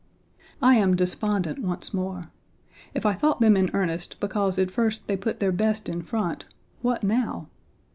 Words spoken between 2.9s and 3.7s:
If I thought them in